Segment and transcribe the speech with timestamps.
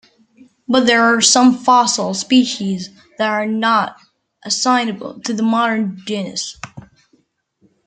[0.67, 3.97] But there are some fossil species that are not
[4.43, 6.57] assignable to the modern genus.